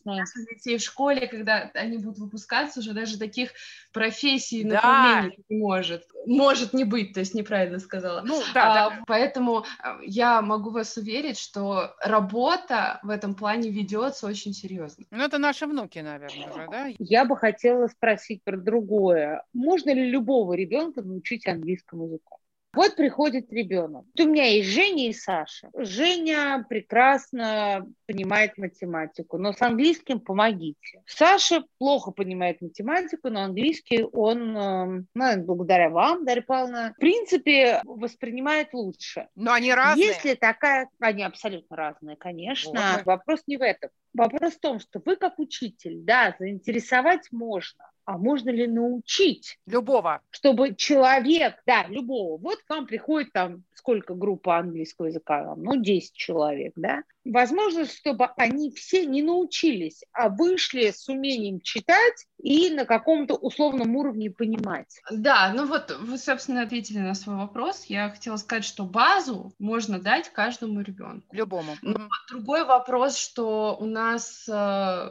[0.50, 3.52] детей в школе, когда они будут выпускаться, уже даже таких
[3.94, 4.76] профессий, да.
[4.76, 6.04] направлений не может.
[6.26, 8.22] Может не быть, то есть неправильно сказала.
[8.22, 9.04] Ну, да, а, да.
[9.08, 15.06] Поэтому э, я могу вас уверить, что работа в этом плане ведется очень серьезно.
[15.12, 16.88] Ну, это наши внуки, наверное, уже, да?
[17.00, 19.43] Я бы хотела спросить про другое.
[19.54, 22.38] Можно ли любого ребенка научить английскому языку?
[22.74, 24.06] Вот приходит ребенок.
[24.20, 25.70] У меня есть Женя и Саша.
[25.76, 31.02] Женя прекрасно понимает математику, но с английским помогите.
[31.08, 37.82] Саша плохо понимает математику, но английский он, эм, ну, благодаря вам, Дарья Павловна, в принципе,
[37.86, 39.28] воспринимает лучше.
[39.36, 40.08] Но они разные.
[40.08, 40.90] Если такая...
[41.00, 42.98] Они абсолютно разные, конечно.
[42.98, 43.06] Вот.
[43.06, 43.90] Вопрос не в этом.
[44.14, 50.22] Вопрос в том, что вы как учитель, да, заинтересовать можно, а можно ли научить, Любого.
[50.32, 56.13] чтобы человек, да, любого, вот к вам приходит там сколько группа английского языка, ну, 10
[56.13, 62.86] человек, да, возможно, чтобы они все не научились, а вышли с умением читать и на
[62.86, 65.00] каком-то условном уровне понимать.
[65.12, 67.86] Да, ну вот вы, собственно, ответили на свой вопрос.
[67.86, 71.28] Я хотела сказать, что базу можно дать каждому ребенку.
[71.36, 71.76] Любому.
[71.82, 75.10] Но другой вопрос, что у нас э,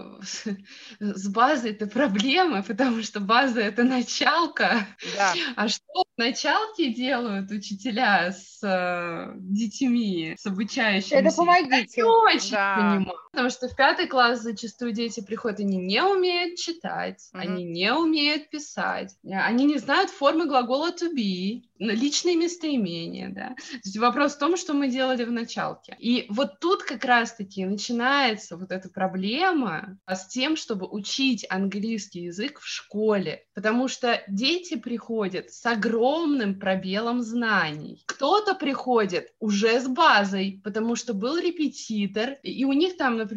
[1.00, 4.87] с базой это проблемы, потому что база это началка.
[5.16, 5.35] Да.
[5.57, 11.16] А что в началке делают учителя с э, детьми, с обучающимися?
[11.16, 12.04] Это помогите.
[12.09, 12.75] Очень Да.
[12.77, 13.18] понимаю.
[13.38, 17.40] Потому что в пятый класс зачастую дети приходят, они не умеют читать, Мгм.
[17.40, 23.51] они не умеют писать, они не знают формы глагола to be, личные местоимения, да.
[23.55, 25.96] То есть вопрос в том, что мы делали в началке.
[26.01, 32.59] И вот тут как раз-таки начинается вот эта проблема с тем, чтобы учить английский язык
[32.59, 38.03] в школе, потому что дети приходят с огромным пробелом знаний.
[38.07, 43.27] Кто-то приходит уже с базой, потому что был репетитор, и у них там, например,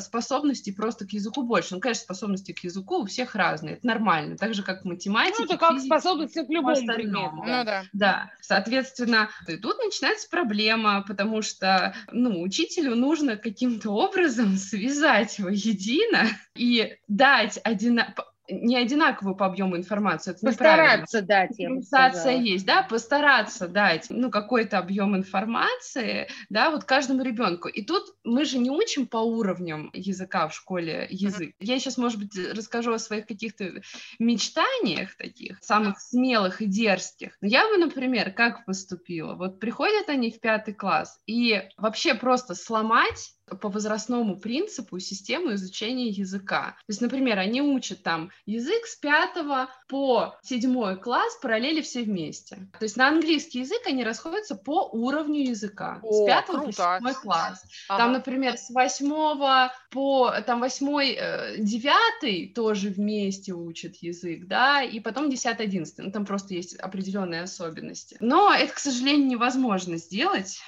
[0.00, 1.74] способности просто к языку больше.
[1.74, 5.36] Ну, конечно, способности к языку у всех разные, это нормально, так же, как к математике,
[5.38, 7.42] Ну, это как физике, способности к любому остальному.
[7.42, 7.58] предмету.
[7.58, 7.84] Ну да.
[7.92, 16.28] да, соответственно, и тут начинается проблема, потому что, ну, учителю нужно каким-то образом связать воедино
[16.56, 18.14] и дать одина...
[18.50, 20.46] не одинаковую по объему информацию, это.
[20.46, 22.40] Постараться дать, я бы Компенсация сказала.
[22.40, 27.68] есть, да, постараться дать, ну, какой-то объем информации, да, вот каждому ребенку.
[27.68, 31.54] И тут мы же не учим по уровням языка в школе язык.
[31.60, 33.82] Я сейчас, может быть, расскажу о своих каких-то
[34.18, 37.36] мечтаниях таких, самых смелых и дерзких.
[37.40, 39.34] Но я бы, например, как поступила?
[39.34, 46.08] Вот приходят они в пятый класс, и вообще просто сломать по возрастному принципу систему изучения
[46.08, 46.76] языка.
[46.86, 52.68] То есть, например, они учат там язык с пятого по седьмой класс, параллели все вместе.
[52.78, 56.00] То есть на английский язык они расходятся по уровню языка.
[56.02, 56.96] О, с пятого по круто.
[56.96, 57.62] седьмой класс.
[57.88, 57.98] Ага.
[57.98, 65.00] Там, например, с восьмого по там восьмой, э, девятый тоже вместе учат язык, да, и
[65.00, 66.04] потом десятый, одиннадцатый.
[66.04, 68.16] Ну, там просто есть определенные особенности.
[68.20, 70.60] Но это, к сожалению, невозможно сделать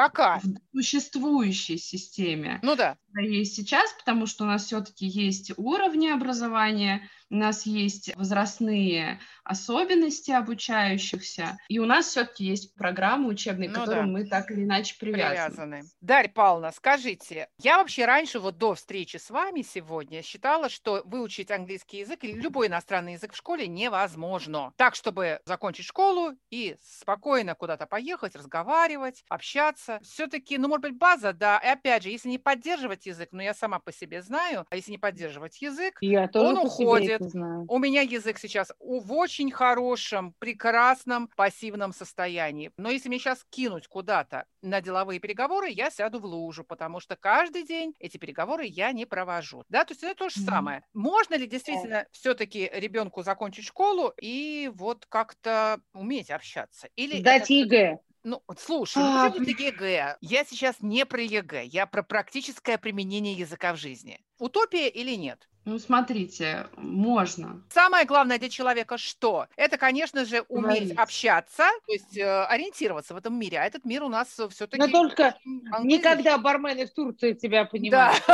[0.00, 0.40] Пока.
[0.40, 2.96] в существующей системе, Ну да.
[3.18, 10.30] Есть сейчас, потому что у нас все-таки есть уровни образования, у нас есть возрастные особенности
[10.30, 14.12] обучающихся, и у нас все-таки есть программы учебные, к Ну которым да.
[14.12, 15.60] мы так или иначе привязаны.
[15.62, 15.90] Привязаны.
[16.00, 21.50] Дарья Павловна, скажите, я вообще раньше, вот до встречи с вами сегодня, считала, что выучить
[21.50, 24.72] английский язык или любой иностранный язык в школе невозможно.
[24.76, 29.98] Так, чтобы закончить школу и спокойно куда-то поехать, разговаривать, общаться.
[30.04, 31.58] Все-таки, ну, может быть, база, да.
[31.58, 34.92] И опять же, если не поддерживать язык, ну, я сама по себе знаю, а если
[34.92, 37.20] не поддерживать язык, Я Он уходит.
[37.22, 42.70] это у меня язык сейчас в очень хорошем, прекрасном пассивном состоянии.
[42.76, 47.16] Но если мне сейчас кинуть куда-то на деловые переговоры, я сяду в лужу, потому что
[47.16, 49.64] каждый день эти переговоры я не провожу.
[49.68, 50.82] Да, то есть это то же самое.
[50.94, 56.88] Можно ли действительно все-таки ребенку закончить школу и вот как-то уметь общаться?
[56.96, 57.98] Или это Сдать всё-таки- ЕГЭ.
[58.22, 60.16] Ну, слушай, ну А, чём тут ЕГЭ?
[60.20, 64.20] Я сейчас не про ЕГЭ, я про практическое применение языка в жизни.
[64.38, 65.48] Утопия или нет?
[65.66, 67.62] Ну, смотрите, можно.
[67.70, 69.46] Самое главное для человека что?
[69.56, 70.98] Это, конечно же, уметь Говорить.
[70.98, 73.58] общаться, то есть э, ориентироваться в этом мире.
[73.58, 74.78] А этот мир у нас все-таки...
[74.78, 75.36] Но только
[75.82, 78.22] никогда бармены в Турции тебя понимают.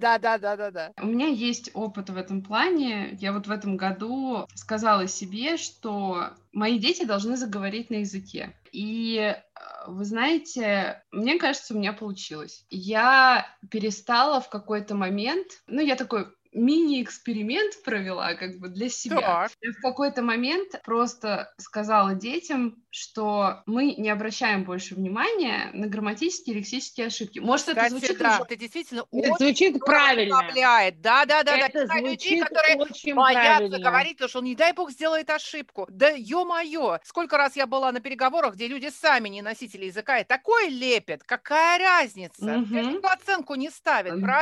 [0.00, 0.92] Да, да, да, да, да.
[1.00, 3.10] У меня есть опыт в этом плане.
[3.20, 8.54] Я вот в этом году сказала себе, что мои дети должны заговорить на языке.
[8.72, 9.42] И э,
[9.86, 12.64] вы знаете, мне кажется, у меня получилось.
[12.70, 19.38] Я перестала в какой-то момент, ну, я такой мини-эксперимент провела как бы для себя.
[19.38, 25.86] Так, Я в какой-то момент просто сказала детям, что мы не обращаем больше внимания на
[25.88, 27.38] грамматические и лексические ошибки.
[27.38, 30.60] Может, это кстати, звучит да, уже ты действительно Это звучит правильно.
[30.60, 31.00] расслабляет.
[31.00, 31.68] Да, да, да, да.
[31.68, 33.78] Это Я знаю людей, звучит которые очень боятся правильно.
[33.82, 35.86] говорить, потому что, не дай бог, сделает ошибку.
[35.90, 40.24] Да ё-моё, сколько раз я была на переговорах, где люди сами не носители языка, и
[40.24, 42.60] такой лепят, какая разница?
[42.68, 44.40] Никто оценку не ставит, М.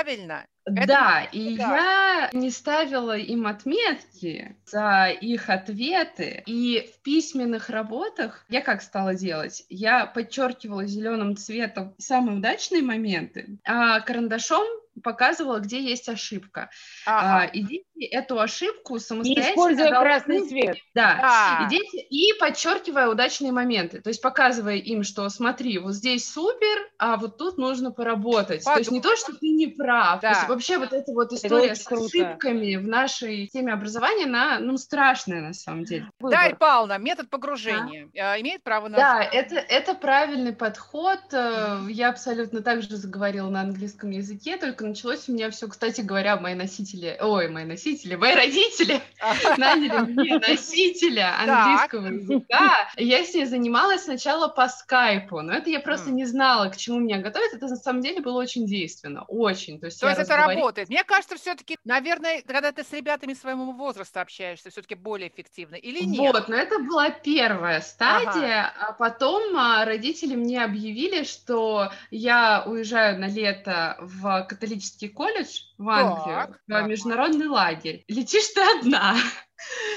[0.71, 6.43] Да, и я не ставила им отметки за их ответы.
[6.47, 9.65] И в письменных работах я как стала делать?
[9.69, 14.67] Я подчеркивала зеленым цветом самые удачные моменты, а карандашом
[14.99, 16.71] показывала, где есть ошибка.
[17.07, 17.43] Ага.
[17.43, 19.51] А, и дети эту ошибку самостоятельно...
[19.51, 20.05] Используя должны...
[20.05, 20.79] красный цвет.
[20.95, 21.21] Да.
[21.23, 21.67] А.
[21.67, 21.97] И, дети...
[21.97, 24.01] и подчеркивая удачные моменты.
[24.01, 28.65] То есть показывая им, что смотри, вот здесь супер, а вот тут нужно поработать.
[28.65, 28.75] Подумай.
[28.75, 30.21] То есть не то, что ты не прав.
[30.21, 30.33] Да.
[30.33, 32.07] То есть вообще вот эта вот история с круто.
[32.07, 36.11] ошибками в нашей теме образования, она, ну, страшная на самом деле.
[36.21, 38.41] Да, и Павловна, метод погружения да.
[38.41, 38.97] имеет право на...
[38.97, 41.21] Да, это, это правильный подход.
[41.33, 46.01] Э, я абсолютно так же заговорила на английском языке, только началось у меня все, кстати
[46.01, 49.01] говоря, мои носители, ой, мои носители, мои родители
[49.57, 52.91] наняли мне носителя английского языка.
[52.97, 57.01] Я с ней занималась сначала по скайпу, но это я просто не знала, к чему
[57.01, 57.53] меня готовить.
[57.53, 59.79] Это на самом деле было очень действенно, очень.
[59.81, 60.89] То есть, То есть это работает.
[60.89, 66.05] Мне кажется, все-таки, наверное, когда ты с ребятами своего возраста общаешься, все-таки более эффективно или
[66.05, 66.33] нет?
[66.33, 73.19] Вот, но это была первая стадия, а потом а, родители мне объявили, что я уезжаю
[73.19, 78.05] на лето в католический католический колледж в Англию, так, в международный лагерь.
[78.09, 79.17] Летишь ты одна.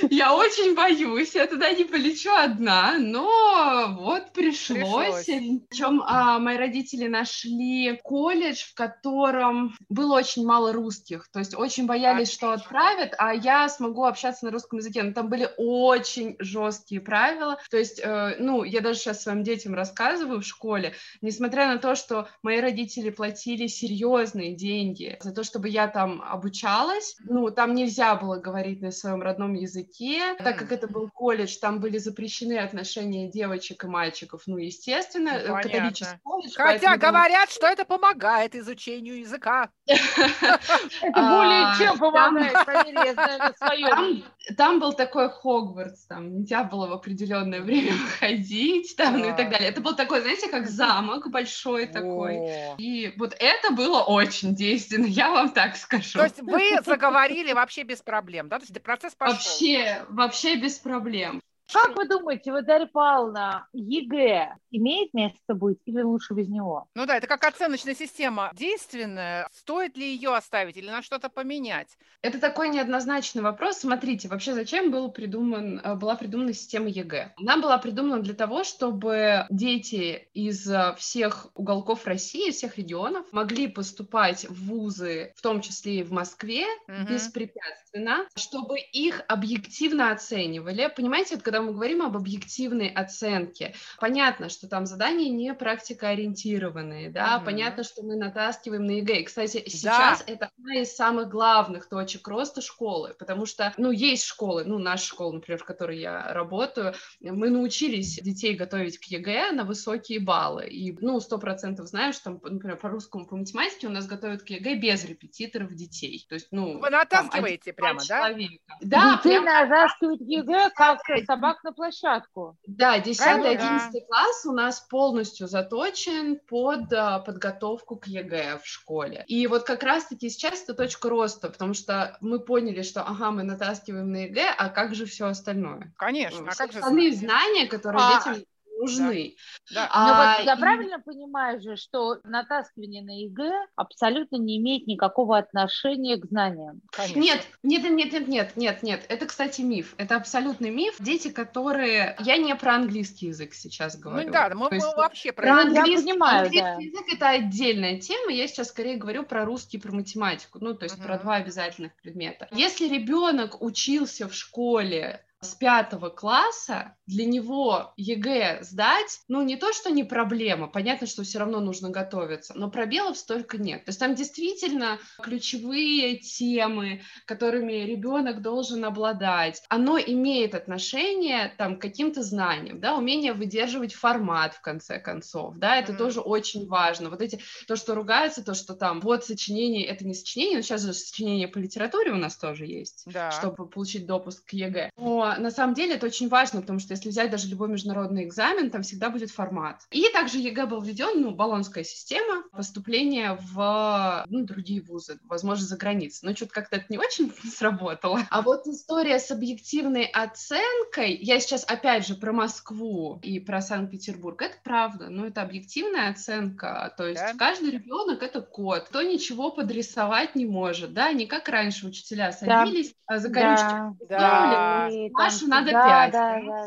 [0.09, 5.25] Я очень боюсь, я туда не полечу одна, но вот пришлось.
[5.25, 5.25] пришлось.
[5.69, 11.85] Причем а, мои родители нашли колледж, в котором было очень мало русских, то есть очень
[11.85, 12.37] боялись, Отлично.
[12.37, 15.03] что отправят, а я смогу общаться на русском языке.
[15.03, 19.73] Но там были очень жесткие правила, то есть, э, ну, я даже сейчас своим детям
[19.73, 25.69] рассказываю в школе, несмотря на то, что мои родители платили серьезные деньги за то, чтобы
[25.69, 30.35] я там обучалась, ну, там нельзя было говорить на своем родном родном языке.
[30.39, 35.57] Так как это был колледж, там были запрещены отношения девочек и мальчиков, ну, естественно, ну,
[35.57, 36.53] э, католический колледж.
[36.55, 39.69] Хотя говорят, что это помогает изучению языка.
[39.87, 42.55] Это более а, чем помогает,
[44.57, 49.49] Там был такой Хогвартс, там нельзя было в определенное время ходить, там, ну и так
[49.49, 49.69] далее.
[49.69, 52.75] Это был такой, знаете, как замок большой такой.
[52.77, 56.17] И вот это было очень действенно, я вам так скажу.
[56.19, 58.59] То есть вы заговорили вообще без проблем, да?
[58.59, 59.35] То есть процесс пошел.
[59.35, 61.41] Вообще, вообще без проблем.
[61.71, 66.87] Как вы думаете, вот Дарья Павловна, ЕГЭ имеет место быть или лучше без него?
[66.95, 69.47] Ну да, это как оценочная система действенная.
[69.53, 71.87] Стоит ли ее оставить или на что-то поменять?
[72.21, 73.77] Это такой неоднозначный вопрос.
[73.79, 77.33] Смотрите, вообще зачем был придуман, э, была придумана система ЕГЭ?
[77.37, 83.67] Она была придумана для того, чтобы дети из э, всех уголков России, всех регионов могли
[83.67, 87.13] поступать в вузы, в том числе и в Москве, угу.
[87.13, 90.91] беспрепятственно, чтобы их объективно оценивали.
[90.95, 97.37] Понимаете, вот когда мы говорим об объективной оценке, понятно, что там задания не практикоориентированные, да,
[97.37, 97.45] угу.
[97.45, 99.21] понятно, что мы натаскиваем на ЕГЭ.
[99.21, 100.33] И, кстати, сейчас да.
[100.33, 105.05] это одна из самых главных точек роста школы, потому что, ну, есть школы, ну, наша
[105.05, 110.67] школа, например, в которой я работаю, мы научились детей готовить к ЕГЭ на высокие баллы,
[110.67, 114.43] и, ну, сто процентов знаем, что, там, например, по русскому, по математике у нас готовят
[114.43, 116.79] к ЕГЭ без репетиторов детей, то есть, ну...
[116.79, 118.29] Вы натаскиваете там, прямо, да?
[118.29, 118.77] Человека.
[118.81, 119.45] Да, Детей прям...
[119.45, 121.01] натаскивают ЕГЭ, как
[121.41, 122.57] собак на площадку.
[122.65, 123.89] Да, 10-11 да.
[124.07, 129.23] класс у нас полностью заточен под а, подготовку к ЕГЭ в школе.
[129.27, 133.43] И вот как раз-таки сейчас это точка роста, потому что мы поняли, что, ага, мы
[133.43, 135.93] натаскиваем на ЕГЭ, а как же все остальное?
[135.97, 138.45] Конечно, а как же остальные знания, которые а, детям
[138.81, 139.35] нужны.
[139.73, 139.89] Да.
[139.91, 140.59] А, Но вот я и...
[140.59, 146.81] правильно понимаю же, что натаскивание на ЕГЭ абсолютно не имеет никакого отношения к знаниям?
[146.91, 147.19] Конечно.
[147.19, 149.05] Нет, нет, нет, нет, нет, нет, нет.
[149.07, 149.93] Это, кстати, миф.
[149.97, 150.95] Это абсолютный миф.
[150.99, 152.15] Дети, которые...
[152.19, 154.27] Я не про английский язык сейчас ну говорю.
[154.27, 156.77] Ну да, мы, мы вообще про, про английский, я понимаю, английский да.
[156.79, 158.31] язык это отдельная тема.
[158.31, 160.59] Я сейчас скорее говорю про русский, про математику.
[160.59, 161.05] Ну, то есть uh-huh.
[161.05, 162.47] про два обязательных предмета.
[162.51, 169.73] Если ребенок учился в школе с пятого класса для него ЕГЭ сдать, ну, не то,
[169.73, 173.83] что не проблема, понятно, что все равно нужно готовиться, но пробелов столько нет.
[173.83, 181.81] То есть там действительно ключевые темы, которыми ребенок должен обладать, оно имеет отношение там к
[181.81, 185.97] каким-то знаниям, да, умение выдерживать формат в конце концов, да, это mm-hmm.
[185.97, 187.09] тоже очень важно.
[187.09, 190.83] Вот эти, то, что ругается, то, что там, вот сочинение, это не сочинение, но сейчас
[190.83, 193.31] же сочинение по литературе у нас тоже есть, да.
[193.31, 194.91] чтобы получить допуск к ЕГЭ.
[194.97, 198.69] Но на самом деле это очень важно, потому что если взять даже любой международный экзамен,
[198.69, 199.81] там всегда будет формат.
[199.91, 205.77] И также ЕГЭ был введен, ну, Болонская система поступления в ну, другие вузы, возможно, за
[205.77, 206.27] границей.
[206.27, 208.21] Но что-то как-то это не очень сработало.
[208.29, 214.41] А вот история с объективной оценкой, я сейчас опять же про Москву и про Санкт-Петербург,
[214.41, 217.33] это правда, но это объективная оценка, то есть да?
[217.37, 222.93] каждый ребенок это код, никто ничего подрисовать не может, да, не как раньше учителя садились,
[223.07, 223.19] да.
[223.19, 223.95] за корючки да.
[224.09, 224.89] да.
[225.23, 226.11] Машу надо да, 5.
[226.11, 226.65] Да, да,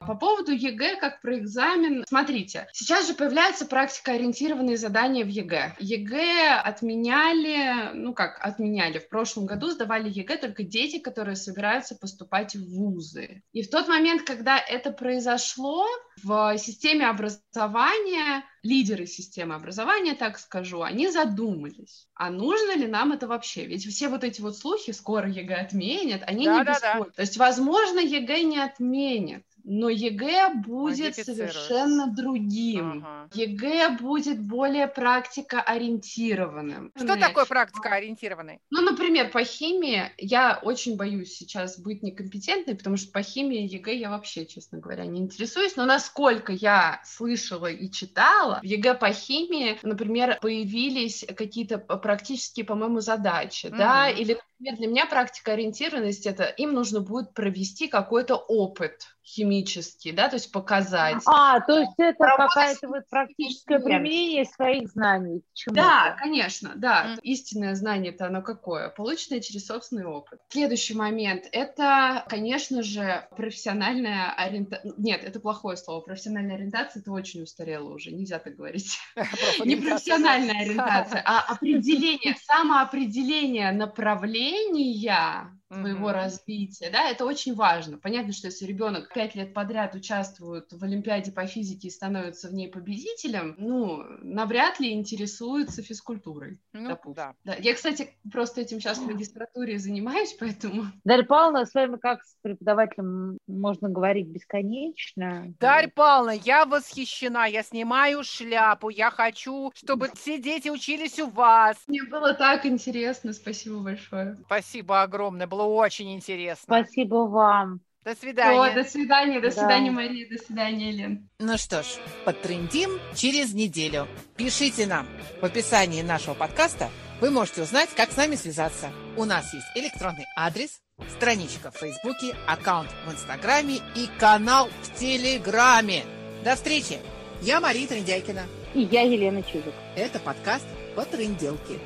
[0.00, 0.06] да.
[0.06, 5.76] По поводу ЕГЭ, как про экзамен, смотрите, сейчас же появляется практикоориентированные задания в ЕГЭ.
[5.78, 12.54] ЕГЭ отменяли, ну как отменяли, в прошлом году сдавали ЕГЭ только дети, которые собираются поступать
[12.54, 13.42] в вузы.
[13.52, 15.86] И в тот момент, когда это произошло,
[16.22, 23.26] в системе образования, лидеры системы образования, так скажу, они задумались, а нужно ли нам это
[23.26, 23.66] вообще?
[23.66, 26.78] Ведь все вот эти вот слухи, скоро ЕГЭ отменят, они да, не да.
[26.80, 27.04] Да.
[27.14, 33.04] То есть, возможно, ЕГЭ не отменят, но ЕГЭ будет совершенно другим.
[33.06, 33.28] Ага.
[33.34, 36.90] ЕГЭ будет более практикоориентированным.
[36.96, 38.60] Что такое практикоориентированный?
[38.70, 43.94] Ну, например, по химии я очень боюсь сейчас быть некомпетентной, потому что по химии ЕГЭ
[43.94, 45.76] я вообще, честно говоря, не интересуюсь.
[45.76, 53.00] Но насколько я слышала и читала, в ЕГЭ по химии, например, появились какие-то практические, по-моему,
[53.00, 53.76] задачи, mm-hmm.
[53.76, 60.28] да, или, например, для меня практикоориентированность это им нужно будет провести какой-то опыт химический, да,
[60.28, 61.22] то есть показать.
[61.26, 65.42] А, то есть это какая-то вот практическое применение своих знаний.
[65.66, 67.14] Да, конечно, да.
[67.14, 67.20] Mm.
[67.22, 68.88] Истинное знание-то оно какое?
[68.88, 70.40] Полученное через собственный опыт.
[70.48, 74.94] Следующий момент– это, конечно же, профессиональная ориентация.
[74.96, 76.00] Нет, это плохое слово.
[76.00, 78.98] Профессиональная ориентация– это очень устарело уже, нельзя так говорить.
[79.64, 86.12] Не профессиональная ориентация, а определение, самоопределение направления мышления своего mm-hmm.
[86.12, 87.98] развития, да, это очень важно.
[87.98, 92.54] Понятно, что если ребенок пять лет подряд участвует в Олимпиаде по физике и становится в
[92.54, 97.14] ней победителем, ну, навряд ли интересуется физкультурой, ну, допустим.
[97.14, 97.34] Да.
[97.44, 97.56] Да.
[97.58, 100.86] Я, кстати, просто этим сейчас в магистратуре занимаюсь, поэтому...
[101.04, 105.54] Дарья Павловна, с вами как с преподавателем можно говорить бесконечно?
[105.60, 111.76] Дарья Павловна, я восхищена, я снимаю шляпу, я хочу, чтобы все дети учились у вас.
[111.86, 114.36] Мне было так интересно, спасибо большое.
[114.46, 116.62] Спасибо огромное, было очень интересно.
[116.62, 117.80] Спасибо вам.
[118.04, 118.58] До свидания.
[118.58, 119.60] О, до свидания, до да.
[119.60, 121.28] свидания, Мария, до свидания, Лен.
[121.40, 121.86] Ну что ж,
[122.24, 124.06] подтрендим через неделю.
[124.36, 125.06] Пишите нам.
[125.42, 126.88] В описании нашего подкаста
[127.20, 128.90] вы можете узнать, как с нами связаться.
[129.16, 130.80] У нас есть электронный адрес,
[131.16, 136.04] страничка в Фейсбуке, аккаунт в Инстаграме и канал в Телеграме.
[136.44, 136.98] До встречи!
[137.42, 138.42] Я Мария Трендяйкина.
[138.74, 139.74] И я Елена Чижик.
[139.96, 141.78] Это подкаст по тренделке.